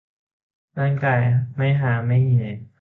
[0.79, 1.19] ร่างกาย
[1.57, 2.35] ไม่ฮาไม่เฮ